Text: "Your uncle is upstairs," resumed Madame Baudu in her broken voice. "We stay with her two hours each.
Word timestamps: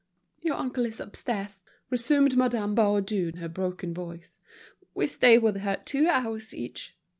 "Your 0.41 0.55
uncle 0.55 0.87
is 0.87 0.99
upstairs," 0.99 1.63
resumed 1.91 2.35
Madame 2.35 2.73
Baudu 2.73 3.27
in 3.27 3.35
her 3.37 3.47
broken 3.47 3.93
voice. 3.93 4.39
"We 4.95 5.05
stay 5.05 5.37
with 5.37 5.57
her 5.57 5.79
two 5.85 6.07
hours 6.07 6.55
each. 6.55 6.97